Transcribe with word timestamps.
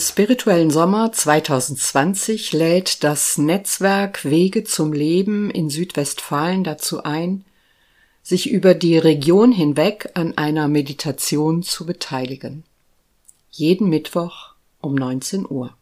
spirituellen 0.00 0.70
Sommer 0.70 1.12
2020 1.12 2.52
lädt 2.52 3.04
das 3.04 3.38
Netzwerk 3.38 4.24
Wege 4.24 4.64
zum 4.64 4.92
Leben 4.92 5.50
in 5.50 5.70
Südwestfalen 5.70 6.64
dazu 6.64 7.02
ein, 7.04 7.44
sich 8.22 8.50
über 8.50 8.74
die 8.74 8.98
Region 8.98 9.52
hinweg 9.52 10.10
an 10.14 10.36
einer 10.36 10.68
Meditation 10.68 11.62
zu 11.62 11.86
beteiligen. 11.86 12.64
Jeden 13.50 13.88
Mittwoch 13.88 14.54
um 14.80 14.94
19 14.94 15.46
Uhr. 15.48 15.74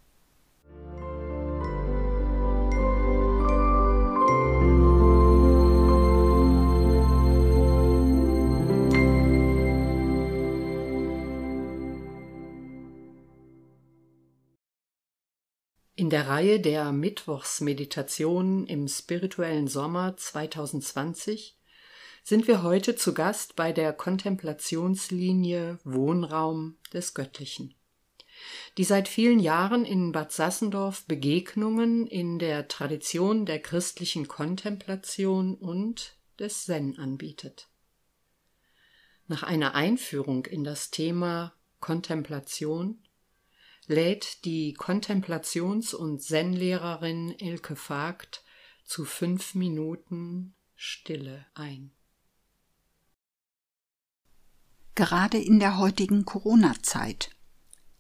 Der 16.18 16.26
Reihe 16.26 16.58
der 16.58 16.90
Mittwochsmeditationen 16.90 18.66
im 18.66 18.88
spirituellen 18.88 19.68
Sommer 19.68 20.16
2020 20.16 21.56
sind 22.24 22.48
wir 22.48 22.64
heute 22.64 22.96
zu 22.96 23.14
Gast 23.14 23.54
bei 23.54 23.72
der 23.72 23.92
Kontemplationslinie 23.92 25.78
Wohnraum 25.84 26.76
des 26.92 27.14
Göttlichen, 27.14 27.72
die 28.78 28.82
seit 28.82 29.06
vielen 29.06 29.38
Jahren 29.38 29.84
in 29.84 30.10
Bad 30.10 30.32
Sassendorf 30.32 31.06
Begegnungen 31.06 32.08
in 32.08 32.40
der 32.40 32.66
Tradition 32.66 33.46
der 33.46 33.60
christlichen 33.60 34.26
Kontemplation 34.26 35.54
und 35.54 36.16
des 36.40 36.64
Zen 36.64 36.98
anbietet. 36.98 37.68
Nach 39.28 39.44
einer 39.44 39.76
Einführung 39.76 40.46
in 40.46 40.64
das 40.64 40.90
Thema 40.90 41.54
Kontemplation 41.78 43.04
lädt 43.88 44.44
die 44.44 44.76
Kontemplations- 44.76 45.94
und 45.94 46.22
Zen-Lehrerin 46.22 47.34
Ilke 47.38 47.74
Vogt 47.74 48.44
zu 48.84 49.04
fünf 49.04 49.54
Minuten 49.54 50.54
Stille 50.76 51.46
ein. 51.54 51.90
Gerade 54.94 55.38
in 55.38 55.58
der 55.58 55.78
heutigen 55.78 56.24
Corona-Zeit 56.24 57.30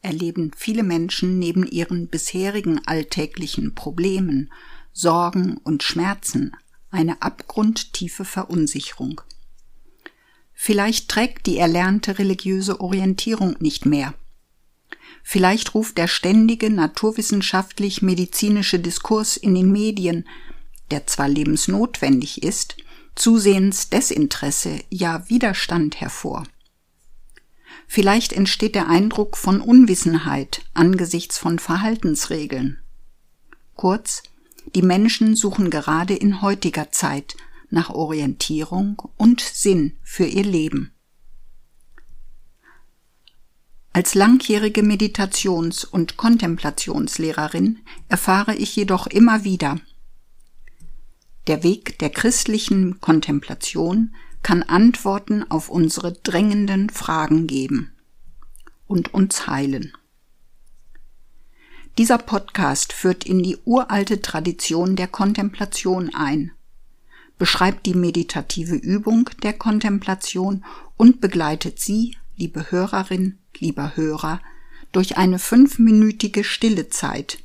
erleben 0.02 0.52
viele 0.54 0.82
Menschen 0.82 1.38
neben 1.38 1.66
ihren 1.66 2.08
bisherigen 2.08 2.86
alltäglichen 2.86 3.74
Problemen, 3.74 4.52
Sorgen 4.92 5.56
und 5.58 5.82
Schmerzen 5.82 6.54
eine 6.90 7.22
abgrundtiefe 7.22 8.24
Verunsicherung. 8.24 9.20
Vielleicht 10.52 11.08
trägt 11.08 11.46
die 11.46 11.56
erlernte 11.56 12.18
religiöse 12.18 12.80
Orientierung 12.80 13.56
nicht 13.60 13.86
mehr– 13.86 14.12
Vielleicht 15.22 15.74
ruft 15.74 15.98
der 15.98 16.08
ständige 16.08 16.70
naturwissenschaftlich-medizinische 16.70 18.78
Diskurs 18.78 19.36
in 19.36 19.54
den 19.54 19.70
Medien, 19.70 20.26
der 20.90 21.06
zwar 21.06 21.28
lebensnotwendig 21.28 22.42
ist, 22.42 22.76
zusehends 23.14 23.90
Desinteresse, 23.90 24.80
ja 24.90 25.28
Widerstand 25.28 26.00
hervor. 26.00 26.44
Vielleicht 27.86 28.32
entsteht 28.32 28.74
der 28.74 28.88
Eindruck 28.88 29.36
von 29.36 29.60
Unwissenheit 29.60 30.62
angesichts 30.74 31.38
von 31.38 31.58
Verhaltensregeln. 31.58 32.78
Kurz, 33.74 34.22
die 34.74 34.82
Menschen 34.82 35.34
suchen 35.34 35.70
gerade 35.70 36.14
in 36.14 36.42
heutiger 36.42 36.90
Zeit 36.90 37.36
nach 37.70 37.90
Orientierung 37.90 39.02
und 39.16 39.40
Sinn 39.40 39.96
für 40.02 40.26
ihr 40.26 40.44
Leben. 40.44 40.92
Als 43.98 44.14
langjährige 44.14 44.84
Meditations- 44.84 45.84
und 45.84 46.16
Kontemplationslehrerin 46.16 47.80
erfahre 48.08 48.54
ich 48.54 48.76
jedoch 48.76 49.08
immer 49.08 49.42
wieder, 49.42 49.80
der 51.48 51.64
Weg 51.64 51.98
der 51.98 52.10
christlichen 52.10 53.00
Kontemplation 53.00 54.14
kann 54.44 54.62
Antworten 54.62 55.42
auf 55.50 55.68
unsere 55.68 56.12
drängenden 56.12 56.90
Fragen 56.90 57.48
geben 57.48 57.90
und 58.86 59.14
uns 59.14 59.48
heilen. 59.48 59.92
Dieser 61.98 62.18
Podcast 62.18 62.92
führt 62.92 63.24
in 63.24 63.42
die 63.42 63.58
uralte 63.64 64.22
Tradition 64.22 64.94
der 64.94 65.08
Kontemplation 65.08 66.14
ein, 66.14 66.52
beschreibt 67.36 67.84
die 67.84 67.94
meditative 67.94 68.76
Übung 68.76 69.28
der 69.42 69.54
Kontemplation 69.54 70.64
und 70.96 71.20
begleitet 71.20 71.80
Sie, 71.80 72.16
liebe 72.36 72.70
Hörerin, 72.70 73.40
lieber 73.60 73.96
Hörer, 73.96 74.40
durch 74.92 75.16
eine 75.16 75.38
fünfminütige 75.38 76.44
Stillezeit, 76.44 77.38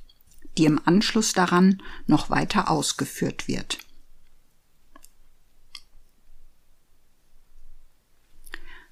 die 0.58 0.66
im 0.66 0.80
Anschluss 0.86 1.34
daran 1.34 1.82
noch 2.08 2.30
weiter 2.30 2.70
ausgeführt 2.70 3.48
wird. 3.48 3.80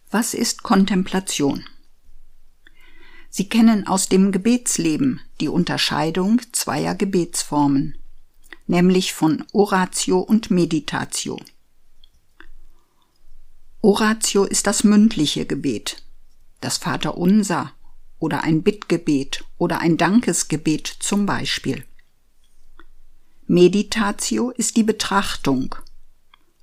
Was 0.09 0.33
ist 0.33 0.63
Kontemplation? 0.63 1.65
Sie 3.29 3.47
kennen 3.47 3.88
aus 3.88 4.09
dem 4.09 4.33
Gebetsleben 4.33 5.21
die 5.39 5.47
Unterscheidung 5.47 6.41
zweier 6.51 6.95
Gebetsformen, 6.95 7.97
nämlich 8.67 9.13
von 9.13 9.45
Oratio 9.53 10.19
und 10.19 10.51
Meditatio. 10.51 11.39
Oratio 13.79 14.43
ist 14.43 14.67
das 14.67 14.83
mündliche 14.83 15.45
Gebet, 15.45 16.03
das 16.61 16.77
Vaterunser 16.77 17.73
oder 18.19 18.44
ein 18.44 18.63
Bittgebet 18.63 19.44
oder 19.57 19.79
ein 19.79 19.97
Dankesgebet 19.97 20.88
zum 20.88 21.25
Beispiel. 21.25 21.83
Meditatio 23.47 24.51
ist 24.51 24.77
die 24.77 24.83
Betrachtung 24.83 25.75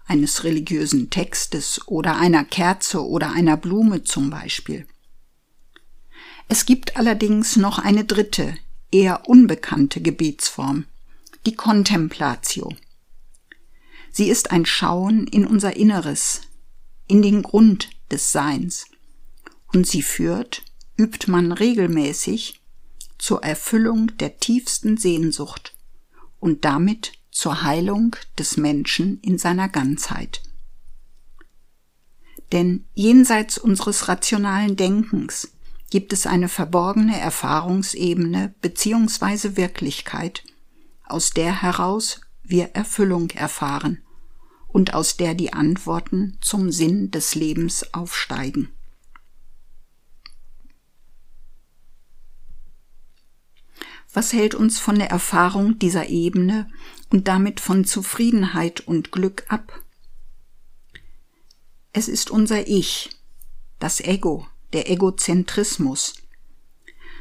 eines 0.06 0.44
religiösen 0.44 1.10
Textes 1.10 1.86
oder 1.86 2.16
einer 2.16 2.44
Kerze 2.44 3.06
oder 3.06 3.32
einer 3.32 3.58
Blume 3.58 4.04
zum 4.04 4.30
Beispiel. 4.30 4.86
Es 6.48 6.64
gibt 6.64 6.96
allerdings 6.96 7.56
noch 7.56 7.78
eine 7.78 8.04
dritte, 8.04 8.56
eher 8.90 9.28
unbekannte 9.28 10.00
Gebetsform, 10.00 10.86
die 11.44 11.54
Contemplatio. 11.54 12.72
Sie 14.10 14.30
ist 14.30 14.50
ein 14.50 14.64
Schauen 14.64 15.26
in 15.26 15.46
unser 15.46 15.76
Inneres, 15.76 16.40
in 17.06 17.20
den 17.20 17.42
Grund 17.42 17.90
des 18.10 18.32
Seins 18.32 18.86
und 19.72 19.86
sie 19.86 20.02
führt, 20.02 20.62
übt 20.96 21.30
man 21.30 21.52
regelmäßig, 21.52 22.60
zur 23.18 23.42
Erfüllung 23.42 24.16
der 24.18 24.38
tiefsten 24.38 24.96
Sehnsucht 24.96 25.74
und 26.40 26.64
damit 26.64 27.12
zur 27.30 27.62
Heilung 27.62 28.16
des 28.38 28.56
Menschen 28.56 29.20
in 29.20 29.38
seiner 29.38 29.68
Ganzheit. 29.68 30.42
Denn 32.52 32.86
jenseits 32.94 33.58
unseres 33.58 34.08
rationalen 34.08 34.76
Denkens 34.76 35.52
gibt 35.90 36.12
es 36.12 36.26
eine 36.26 36.48
verborgene 36.48 37.18
Erfahrungsebene 37.18 38.54
bzw. 38.60 39.56
Wirklichkeit, 39.56 40.44
aus 41.04 41.30
der 41.30 41.62
heraus 41.62 42.20
wir 42.42 42.70
Erfüllung 42.74 43.30
erfahren 43.30 44.02
und 44.68 44.94
aus 44.94 45.16
der 45.16 45.34
die 45.34 45.52
Antworten 45.52 46.38
zum 46.40 46.70
Sinn 46.70 47.10
des 47.10 47.34
Lebens 47.34 47.92
aufsteigen. 47.94 48.70
Was 54.18 54.32
hält 54.32 54.56
uns 54.56 54.80
von 54.80 54.98
der 54.98 55.10
Erfahrung 55.10 55.78
dieser 55.78 56.08
Ebene 56.08 56.68
und 57.08 57.28
damit 57.28 57.60
von 57.60 57.84
Zufriedenheit 57.84 58.80
und 58.80 59.12
Glück 59.12 59.44
ab? 59.46 59.80
Es 61.92 62.08
ist 62.08 62.28
unser 62.28 62.66
Ich, 62.66 63.10
das 63.78 64.00
Ego, 64.00 64.44
der 64.72 64.90
Egozentrismus. 64.90 66.14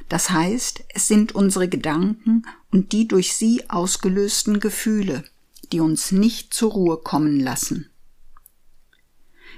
Das 0.09 0.31
heißt, 0.31 0.85
es 0.89 1.07
sind 1.07 1.35
unsere 1.35 1.69
Gedanken 1.69 2.47
und 2.71 2.93
die 2.93 3.07
durch 3.07 3.35
sie 3.35 3.69
ausgelösten 3.69 4.59
Gefühle, 4.59 5.23
die 5.71 5.81
uns 5.81 6.11
nicht 6.11 6.51
zur 6.51 6.71
Ruhe 6.71 6.97
kommen 6.97 7.39
lassen. 7.39 7.91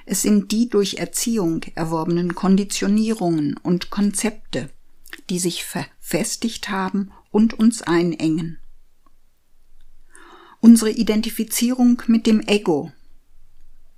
Es 0.06 0.24
sind 0.24 0.52
die 0.52 0.68
durch 0.68 0.96
Erziehung 0.96 1.64
erworbenen 1.76 2.36
Konditionierungen 2.36 3.56
und 3.56 3.92
Konzepte, 3.92 4.70
die 5.30 5.40
sich 5.40 5.64
verfestigt 5.64 6.68
haben 6.68 7.14
und 7.32 7.54
uns 7.54 7.82
einengen. 7.82 8.60
Unsere 10.62 10.92
Identifizierung 10.92 12.02
mit 12.08 12.28
dem 12.28 12.42
Ego, 12.42 12.92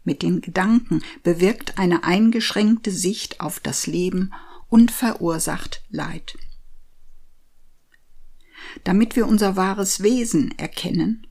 mit 0.04 0.22
den 0.24 0.42
Gedanken 0.42 1.04
bewirkt 1.24 1.78
eine 1.78 2.04
eingeschränkte 2.04 2.92
Sicht 2.92 3.40
auf 3.40 3.60
das 3.60 3.88
Leben 3.88 4.32
und 4.68 4.92
verursacht 4.92 5.84
Leid. 5.90 6.38
Damit 8.84 9.16
wir 9.16 9.28
unser 9.28 9.56
wahres 9.56 10.02
Wesen 10.02 10.58
erkennen, 10.58 11.28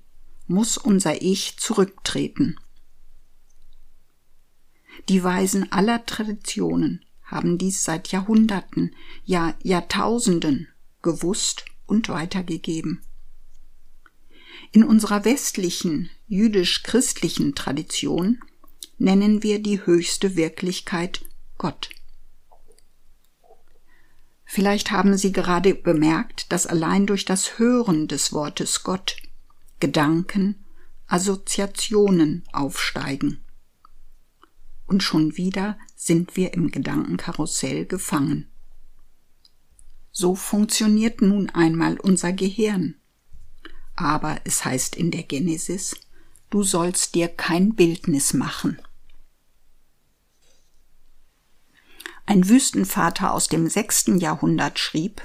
muss 0.46 0.76
unser 0.76 1.22
Ich 1.22 1.56
zurücktreten. 1.58 2.56
Die 5.08 5.22
Weisen 5.22 5.70
aller 5.72 6.04
Traditionen 6.06 7.04
haben 7.22 7.56
dies 7.56 7.84
seit 7.84 8.08
Jahrhunderten, 8.08 8.94
ja 9.24 9.54
Jahrtausenden 9.62 10.68
gewusst 11.02 11.64
und 11.90 12.08
weitergegeben. 12.08 13.02
In 14.72 14.84
unserer 14.84 15.24
westlichen 15.24 16.08
jüdisch-christlichen 16.28 17.54
Tradition 17.54 18.40
nennen 18.98 19.42
wir 19.42 19.60
die 19.60 19.84
höchste 19.84 20.36
Wirklichkeit 20.36 21.24
Gott. 21.58 21.90
Vielleicht 24.44 24.90
haben 24.90 25.16
Sie 25.16 25.32
gerade 25.32 25.74
bemerkt, 25.74 26.52
dass 26.52 26.66
allein 26.66 27.06
durch 27.06 27.24
das 27.24 27.58
Hören 27.58 28.08
des 28.08 28.32
Wortes 28.32 28.82
Gott 28.82 29.16
Gedanken, 29.80 30.64
Assoziationen 31.06 32.44
aufsteigen. 32.52 33.40
Und 34.86 35.02
schon 35.02 35.36
wieder 35.36 35.78
sind 35.96 36.36
wir 36.36 36.52
im 36.54 36.70
Gedankenkarussell 36.70 37.86
gefangen. 37.86 38.49
So 40.20 40.34
funktioniert 40.34 41.22
nun 41.22 41.48
einmal 41.48 41.98
unser 41.98 42.34
Gehirn. 42.34 42.94
Aber 43.96 44.38
es 44.44 44.66
heißt 44.66 44.94
in 44.94 45.10
der 45.10 45.22
Genesis, 45.22 45.96
du 46.50 46.62
sollst 46.62 47.14
dir 47.14 47.26
kein 47.26 47.74
Bildnis 47.74 48.34
machen. 48.34 48.78
Ein 52.26 52.50
Wüstenvater 52.50 53.32
aus 53.32 53.48
dem 53.48 53.70
sechsten 53.70 54.18
Jahrhundert 54.18 54.78
schrieb, 54.78 55.22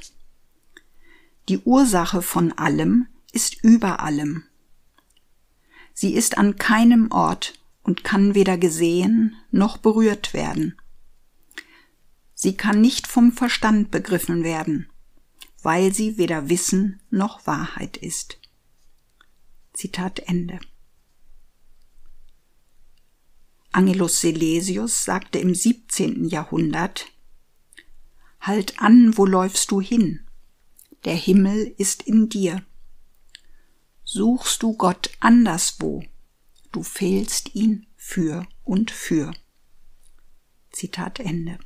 die 1.50 1.60
Ursache 1.60 2.22
von 2.22 2.54
allem 2.54 3.08
ist 3.34 3.62
über 3.66 4.00
allem. 4.00 4.46
Sie 5.94 6.14
ist 6.14 6.38
an 6.38 6.56
keinem 6.56 7.12
Ort 7.12 7.60
und 7.84 8.06
kann 8.06 8.34
weder 8.34 8.58
gesehen 8.58 9.36
noch 9.52 9.76
berührt 9.76 10.34
werden. 10.34 10.78
Sie 12.36 12.56
kann 12.56 12.82
nicht 12.82 13.08
vom 13.08 13.32
Verstand 13.32 13.90
begriffen 13.92 14.44
werden, 14.44 14.90
weil 15.64 15.94
sie 15.94 16.18
weder 16.18 16.50
Wissen 16.50 17.02
noch 17.10 17.48
Wahrheit 17.48 17.98
ist. 17.98 18.40
Zitat 19.74 20.20
Ende. 20.20 20.60
Angelus 23.72 24.22
Silesius 24.22 25.04
sagte 25.04 25.40
im 25.40 25.56
17. 25.56 26.26
Jahrhundert, 26.26 27.08
Halt 28.40 28.80
an, 28.80 29.18
wo 29.18 29.26
läufst 29.26 29.72
du 29.72 29.82
hin? 29.82 30.22
Der 31.04 31.16
Himmel 31.16 31.74
ist 31.78 32.04
in 32.04 32.30
dir. 32.30 32.64
Suchst 34.04 34.62
du 34.62 34.78
Gott 34.78 35.10
anderswo, 35.20 36.04
du 36.72 36.84
fehlst 36.84 37.56
ihn 37.56 37.88
für 37.96 38.48
und 38.64 38.92
für. 38.92 39.34
Zitat 40.72 41.20
Ende. 41.20 41.58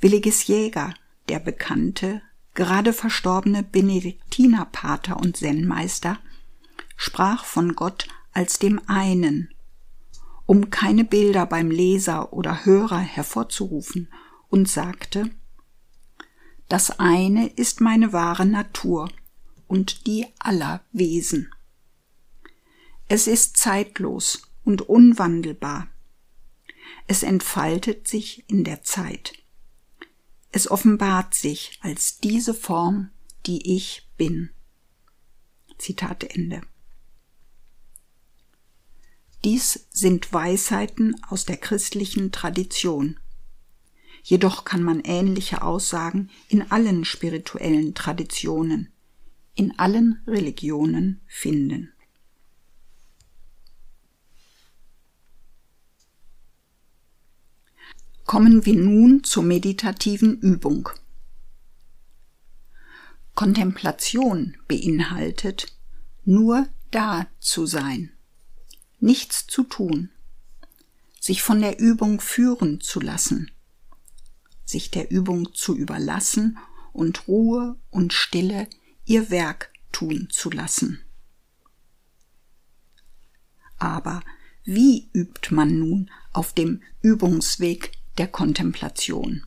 Williges 0.00 0.46
Jäger, 0.46 0.94
der 1.28 1.38
bekannte, 1.40 2.22
gerade 2.54 2.92
verstorbene 2.92 3.62
Benediktinerpater 3.62 5.16
und 5.18 5.36
Zen-Meister, 5.36 6.18
sprach 6.96 7.44
von 7.44 7.74
Gott 7.74 8.08
als 8.32 8.58
dem 8.58 8.80
einen, 8.88 9.52
um 10.46 10.70
keine 10.70 11.04
Bilder 11.04 11.46
beim 11.46 11.70
Leser 11.70 12.32
oder 12.32 12.64
Hörer 12.64 12.98
hervorzurufen, 12.98 14.08
und 14.48 14.68
sagte, 14.68 15.30
das 16.68 16.98
eine 16.98 17.46
ist 17.48 17.80
meine 17.80 18.12
wahre 18.12 18.46
Natur 18.46 19.10
und 19.68 20.06
die 20.06 20.26
aller 20.38 20.82
Wesen. 20.92 21.52
Es 23.08 23.26
ist 23.26 23.56
zeitlos 23.56 24.50
und 24.64 24.82
unwandelbar. 24.82 25.88
Es 27.06 27.22
entfaltet 27.22 28.06
sich 28.08 28.44
in 28.48 28.64
der 28.64 28.82
Zeit. 28.82 29.39
Es 30.52 30.70
offenbart 30.70 31.34
sich 31.34 31.78
als 31.80 32.18
diese 32.18 32.54
Form, 32.54 33.10
die 33.46 33.76
ich 33.76 34.08
bin. 34.16 34.50
Zitat 35.78 36.24
Ende. 36.24 36.60
Dies 39.44 39.86
sind 39.90 40.32
Weisheiten 40.32 41.16
aus 41.24 41.46
der 41.46 41.56
christlichen 41.56 42.30
Tradition. 42.30 43.18
Jedoch 44.22 44.64
kann 44.64 44.82
man 44.82 45.00
ähnliche 45.00 45.62
Aussagen 45.62 46.30
in 46.48 46.70
allen 46.70 47.06
spirituellen 47.06 47.94
Traditionen, 47.94 48.92
in 49.54 49.78
allen 49.78 50.22
Religionen 50.26 51.22
finden. 51.26 51.92
Kommen 58.30 58.64
wir 58.64 58.76
nun 58.76 59.24
zur 59.24 59.42
meditativen 59.42 60.38
Übung. 60.38 60.88
Kontemplation 63.34 64.56
beinhaltet 64.68 65.76
nur 66.24 66.68
da 66.92 67.26
zu 67.40 67.66
sein 67.66 68.12
nichts 69.00 69.48
zu 69.48 69.64
tun, 69.64 70.10
sich 71.18 71.42
von 71.42 71.60
der 71.60 71.80
Übung 71.80 72.20
führen 72.20 72.80
zu 72.80 73.00
lassen, 73.00 73.50
sich 74.64 74.92
der 74.92 75.10
Übung 75.10 75.52
zu 75.52 75.76
überlassen 75.76 76.56
und 76.92 77.26
Ruhe 77.26 77.80
und 77.90 78.12
Stille 78.12 78.68
ihr 79.06 79.30
Werk 79.30 79.72
tun 79.90 80.28
zu 80.30 80.50
lassen. 80.50 81.00
Aber 83.76 84.22
wie 84.62 85.10
übt 85.14 85.52
man 85.52 85.80
nun 85.80 86.12
auf 86.32 86.52
dem 86.52 86.80
Übungsweg 87.02 87.96
der 88.20 88.28
Kontemplation? 88.28 89.46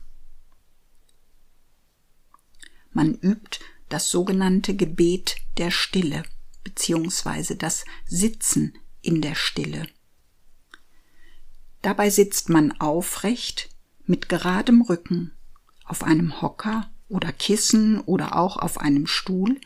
Man 2.90 3.14
übt 3.14 3.60
das 3.88 4.10
sogenannte 4.10 4.74
Gebet 4.74 5.36
der 5.58 5.70
Stille 5.70 6.24
beziehungsweise 6.64 7.54
das 7.54 7.84
Sitzen 8.04 8.76
in 9.00 9.22
der 9.22 9.36
Stille. 9.36 9.86
Dabei 11.82 12.10
sitzt 12.10 12.48
man 12.48 12.72
aufrecht 12.80 13.70
mit 14.06 14.28
geradem 14.28 14.82
Rücken 14.82 15.30
auf 15.84 16.02
einem 16.02 16.42
Hocker 16.42 16.90
oder 17.08 17.30
Kissen 17.30 18.00
oder 18.00 18.34
auch 18.34 18.56
auf 18.56 18.78
einem 18.78 19.06
Stuhl, 19.06 19.60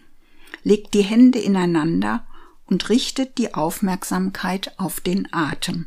legt 0.65 0.93
die 0.93 1.01
Hände 1.01 1.39
ineinander 1.39 2.27
und 2.67 2.91
richtet 2.91 3.39
die 3.39 3.55
Aufmerksamkeit 3.55 4.79
auf 4.79 5.01
den 5.01 5.33
Atem. 5.33 5.87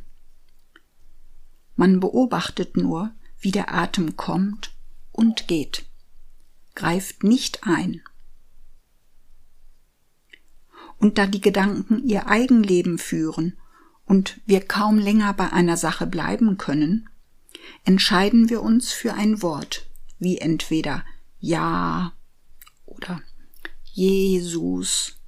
Man 1.76 2.00
beobachtet 2.00 2.78
nur, 2.78 3.14
wie 3.40 3.52
der 3.52 3.74
Atem 3.74 4.16
kommt 4.16 4.74
und 5.12 5.48
geht, 5.48 5.86
greift 6.76 7.24
nicht 7.24 7.64
ein. 7.64 8.02
Und 10.98 11.18
da 11.18 11.26
die 11.26 11.42
Gedanken 11.42 12.08
ihr 12.08 12.28
Eigenleben 12.28 13.00
führen 13.00 13.58
und 14.06 14.40
wir 14.46 14.62
kaum 14.62 15.00
länger 15.00 15.34
bei 15.34 15.52
einer 15.52 15.78
Sache 15.78 16.06
bleiben 16.06 16.58
können, 16.58 17.10
entscheiden 17.84 18.50
wir 18.50 18.62
uns 18.62 18.92
für 18.92 19.14
ein 19.14 19.42
Wort, 19.42 19.90
wie 20.20 20.38
entweder 20.38 21.04
Ja 21.40 22.14
oder 22.86 23.22
Jesus 23.84 25.20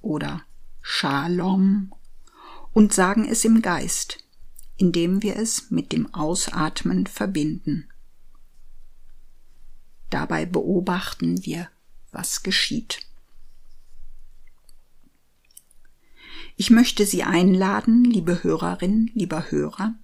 oder 0.00 0.42
Shalom 0.80 1.92
und 2.72 2.94
sagen 2.94 3.28
es 3.28 3.44
im 3.44 3.60
Geist, 3.60 4.24
indem 4.78 5.22
wir 5.22 5.36
es 5.36 5.70
mit 5.70 5.92
dem 5.92 6.14
Ausatmen 6.14 7.06
verbinden. 7.06 7.88
Dabei 10.08 10.46
beobachten 10.46 11.44
wir, 11.44 11.68
was 12.12 12.42
geschieht. 12.42 13.00
Ich 16.56 16.70
möchte 16.70 17.04
Sie 17.04 17.22
einladen, 17.22 18.04
liebe 18.04 18.42
Hörerin, 18.42 19.10
lieber 19.14 19.50
Hörer, 19.50 19.94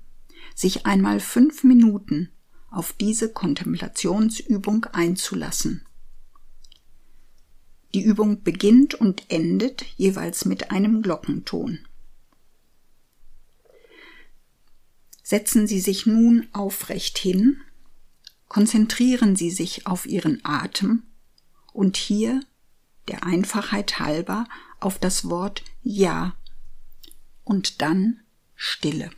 sich 0.55 0.87
einmal 0.87 1.21
fünf 1.21 1.65
Minuten 1.65 2.31
auf 2.71 2.93
diese 2.93 3.33
Kontemplationsübung 3.33 4.85
einzulassen. 4.87 5.87
Die 7.95 8.03
Übung 8.03 8.43
beginnt 8.43 8.95
und 8.95 9.31
endet 9.31 9.83
jeweils 9.97 10.45
mit 10.45 10.73
einem 10.73 11.01
Glockenton. 11.03 11.79
Setzen 15.27 15.67
Sie 15.67 15.81
sich 15.81 16.05
nun 16.05 16.47
aufrecht 16.53 17.17
hin, 17.17 17.57
konzentrieren 18.49 19.37
Sie 19.37 19.51
sich 19.51 19.87
auf 19.87 20.05
Ihren 20.05 20.45
Atem. 20.45 21.03
Und 21.73 21.97
hier, 21.97 22.41
der 23.09 23.25
Einfachheit 23.25 23.99
halber, 23.99 24.47
auf 24.81 24.99
das 24.99 25.31
Wort 25.31 25.65
Ja. 25.83 26.37
Und 27.43 27.81
dann 27.81 28.21
Stille. 28.55 29.11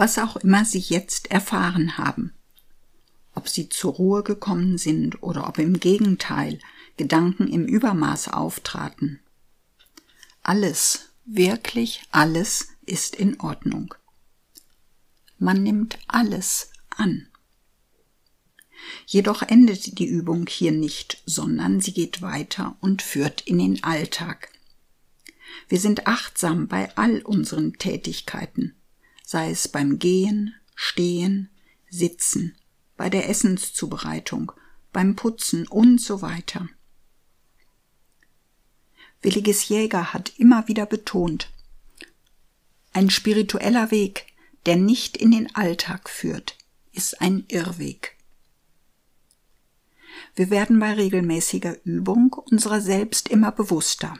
Was 0.00 0.16
auch 0.16 0.36
immer 0.36 0.64
Sie 0.64 0.78
jetzt 0.78 1.30
erfahren 1.30 1.98
haben. 1.98 2.32
Ob 3.34 3.50
Sie 3.50 3.68
zur 3.68 3.92
Ruhe 3.92 4.22
gekommen 4.22 4.78
sind 4.78 5.22
oder 5.22 5.46
ob 5.46 5.58
im 5.58 5.78
Gegenteil 5.78 6.58
Gedanken 6.96 7.46
im 7.48 7.66
Übermaß 7.66 8.28
auftraten. 8.28 9.20
Alles, 10.42 11.10
wirklich 11.26 12.02
alles 12.12 12.68
ist 12.86 13.14
in 13.14 13.40
Ordnung. 13.40 13.94
Man 15.38 15.62
nimmt 15.62 15.98
alles 16.08 16.70
an. 16.88 17.28
Jedoch 19.04 19.42
endet 19.42 19.98
die 19.98 20.06
Übung 20.06 20.46
hier 20.46 20.72
nicht, 20.72 21.22
sondern 21.26 21.82
sie 21.82 21.92
geht 21.92 22.22
weiter 22.22 22.74
und 22.80 23.02
führt 23.02 23.42
in 23.42 23.58
den 23.58 23.84
Alltag. 23.84 24.50
Wir 25.68 25.78
sind 25.78 26.06
achtsam 26.06 26.68
bei 26.68 26.96
all 26.96 27.20
unseren 27.20 27.74
Tätigkeiten, 27.74 28.74
sei 29.30 29.50
es 29.50 29.68
beim 29.68 30.00
Gehen, 30.00 30.56
Stehen, 30.74 31.50
Sitzen, 31.88 32.56
bei 32.96 33.08
der 33.08 33.28
Essenszubereitung, 33.28 34.50
beim 34.92 35.14
Putzen 35.14 35.68
und 35.68 36.00
so 36.00 36.20
weiter. 36.20 36.68
Williges 39.22 39.68
Jäger 39.68 40.12
hat 40.12 40.32
immer 40.36 40.66
wieder 40.66 40.84
betont, 40.84 41.48
ein 42.92 43.08
spiritueller 43.08 43.92
Weg, 43.92 44.26
der 44.66 44.74
nicht 44.74 45.16
in 45.16 45.30
den 45.30 45.54
Alltag 45.54 46.10
führt, 46.10 46.58
ist 46.90 47.20
ein 47.20 47.44
Irrweg. 47.46 48.16
Wir 50.34 50.50
werden 50.50 50.80
bei 50.80 50.92
regelmäßiger 50.94 51.76
Übung 51.84 52.32
unserer 52.32 52.80
selbst 52.80 53.28
immer 53.28 53.52
bewusster, 53.52 54.18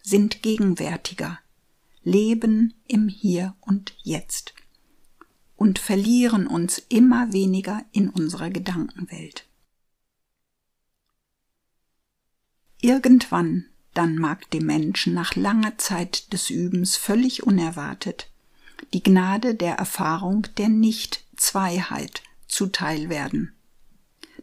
sind 0.00 0.42
gegenwärtiger, 0.42 1.40
leben 2.02 2.74
im 2.86 3.08
Hier 3.08 3.54
und 3.60 3.94
Jetzt 4.02 4.54
und 5.56 5.78
verlieren 5.78 6.46
uns 6.46 6.78
immer 6.88 7.32
weniger 7.32 7.84
in 7.92 8.08
unserer 8.08 8.50
Gedankenwelt. 8.50 9.46
Irgendwann 12.80 13.66
dann 13.92 14.16
mag 14.16 14.48
dem 14.52 14.66
Menschen 14.66 15.14
nach 15.14 15.34
langer 15.34 15.76
Zeit 15.76 16.32
des 16.32 16.48
Übens 16.48 16.96
völlig 16.96 17.42
unerwartet 17.42 18.30
die 18.94 19.02
Gnade 19.02 19.54
der 19.54 19.74
Erfahrung 19.74 20.46
der 20.56 20.68
Nicht-Zweiheit 20.68 22.22
zuteil 22.46 23.10
werden 23.10 23.52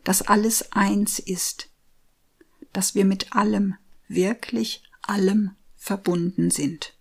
dass 0.08 0.22
alles 0.22 0.72
eins 0.72 1.20
ist, 1.20 1.68
dass 2.72 2.96
wir 2.96 3.04
mit 3.04 3.36
allem, 3.36 3.76
wirklich 4.08 4.82
allem 5.02 5.52
verbunden 5.76 6.50
sind. 6.50 6.97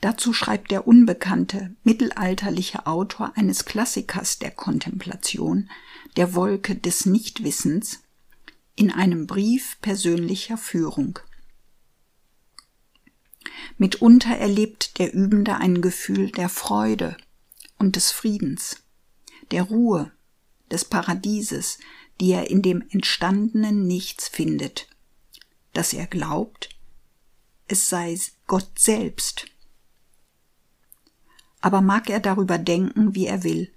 Dazu 0.00 0.32
schreibt 0.32 0.70
der 0.70 0.86
unbekannte 0.86 1.74
mittelalterliche 1.82 2.86
Autor 2.86 3.32
eines 3.36 3.64
Klassikers 3.64 4.38
der 4.38 4.52
Kontemplation, 4.52 5.68
der 6.16 6.34
Wolke 6.34 6.76
des 6.76 7.04
Nichtwissens, 7.04 8.00
in 8.76 8.92
einem 8.92 9.26
Brief 9.26 9.76
persönlicher 9.80 10.56
Führung. 10.56 11.18
Mitunter 13.76 14.36
erlebt 14.36 14.98
der 14.98 15.12
Übende 15.12 15.56
ein 15.56 15.80
Gefühl 15.80 16.30
der 16.30 16.48
Freude 16.48 17.16
und 17.78 17.96
des 17.96 18.12
Friedens 18.12 18.82
der 19.50 19.62
Ruhe, 19.62 20.12
des 20.70 20.84
Paradieses, 20.84 21.78
die 22.20 22.32
er 22.32 22.50
in 22.50 22.62
dem 22.62 22.84
entstandenen 22.90 23.86
Nichts 23.86 24.28
findet, 24.28 24.88
dass 25.72 25.92
er 25.92 26.06
glaubt, 26.06 26.68
es 27.68 27.88
sei 27.88 28.18
Gott 28.46 28.78
selbst. 28.78 29.46
Aber 31.60 31.80
mag 31.80 32.08
er 32.08 32.20
darüber 32.20 32.58
denken, 32.58 33.14
wie 33.14 33.26
er 33.26 33.42
will, 33.42 33.72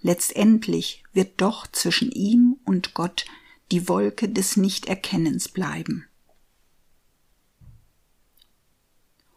letztendlich 0.00 1.02
wird 1.12 1.40
doch 1.40 1.66
zwischen 1.66 2.10
ihm 2.10 2.58
und 2.64 2.94
Gott 2.94 3.26
die 3.70 3.88
Wolke 3.88 4.28
des 4.28 4.56
Nichterkennens 4.56 5.48
bleiben. 5.48 6.06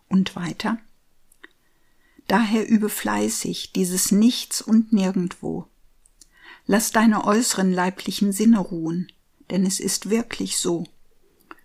Und 0.07 0.35
weiter? 0.35 0.79
Daher 2.27 2.69
übe 2.69 2.89
fleißig 2.89 3.73
dieses 3.73 4.11
Nichts 4.11 4.61
und 4.61 4.93
Nirgendwo. 4.93 5.67
Lass 6.65 6.91
deine 6.91 7.25
äußeren 7.25 7.73
leiblichen 7.73 8.31
Sinne 8.31 8.59
ruhen, 8.59 9.11
denn 9.49 9.65
es 9.65 9.79
ist 9.79 10.09
wirklich 10.09 10.57
so. 10.57 10.85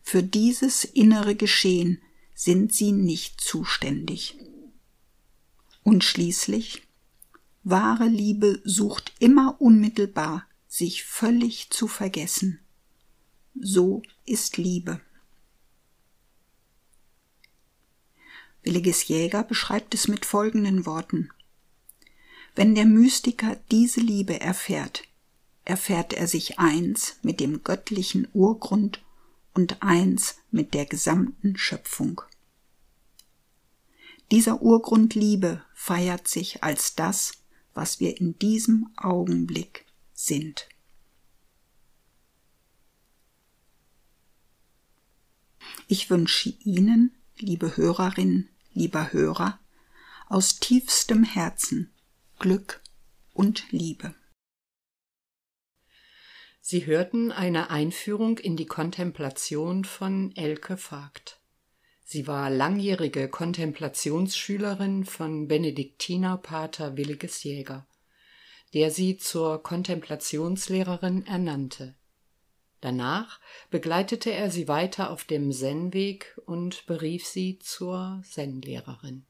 Für 0.03 0.23
dieses 0.23 0.85
innere 0.85 1.37
Geschehen 1.37 2.03
sind 2.35 2.73
sie 2.73 2.93
nicht 2.93 3.41
zuständig. 3.41 4.37
Und 5.89 6.05
schließlich, 6.05 6.83
wahre 7.65 8.09
Liebe 8.09 8.61
sucht 8.63 9.15
immer 9.21 9.59
unmittelbar, 9.59 10.45
sich 10.67 11.05
völlig 11.05 11.71
zu 11.71 11.89
vergessen. 11.89 12.61
So 13.59 14.03
ist 14.27 14.59
Liebe. 14.59 15.01
Williges 18.63 19.09
Jäger 19.09 19.43
beschreibt 19.43 19.95
es 19.95 20.09
mit 20.09 20.27
folgenden 20.27 20.85
Worten. 20.85 21.31
Wenn 22.55 22.75
der 22.75 22.85
Mystiker 22.85 23.57
diese 23.71 24.01
Liebe 24.01 24.43
erfährt, 24.43 25.05
erfährt 25.65 26.13
er 26.13 26.29
sich 26.29 26.59
eins 26.59 27.17
mit 27.23 27.41
dem 27.41 27.65
göttlichen 27.65 28.29
Urgrund 28.35 29.03
und 29.55 29.83
eins 29.83 30.37
mit 30.51 30.75
der 30.75 30.85
gesamten 30.85 31.57
Schöpfung. 31.57 32.21
Dieser 34.31 34.61
Urgrund 34.61 35.15
Liebe 35.15 35.65
feiert 35.75 36.29
sich 36.29 36.63
als 36.63 36.95
das, 36.95 37.33
was 37.73 37.99
wir 37.99 38.21
in 38.21 38.39
diesem 38.39 38.93
Augenblick 38.97 39.87
sind. 40.13 40.69
Ich 45.87 46.11
wünsche 46.11 46.51
Ihnen 46.65 47.17
liebe 47.39 47.77
Hörerin, 47.77 48.49
lieber 48.73 49.13
Hörer, 49.13 49.59
aus 50.27 50.59
tiefstem 50.59 51.25
Herzen 51.25 51.91
Glück 52.39 52.83
und 53.33 53.71
Liebe. 53.71 54.15
Sie 56.61 56.85
hörten 56.85 57.33
eine 57.33 57.71
Einführung 57.71 58.37
in 58.37 58.57
die 58.57 58.67
Kontemplation 58.67 59.85
von 59.85 60.37
Elke 60.37 60.77
Vogt. 60.77 61.38
Sie 62.11 62.27
war 62.27 62.49
langjährige 62.49 63.29
Kontemplationsschülerin 63.29 65.05
von 65.05 65.47
Benediktinerpater 65.47 66.97
Williges 66.97 67.43
Jäger, 67.43 67.87
der 68.73 68.91
sie 68.91 69.19
zur 69.19 69.63
Kontemplationslehrerin 69.63 71.27
ernannte. 71.27 71.97
Danach 72.81 73.41
begleitete 73.69 74.33
er 74.33 74.51
sie 74.51 74.69
weiter 74.69 75.11
auf 75.11 75.25
dem 75.25 75.53
Zen-Weg 75.53 76.41
und 76.47 76.87
berief 76.87 77.27
sie 77.27 77.59
zur 77.59 78.23
Zen-Lehrerin. 78.25 79.27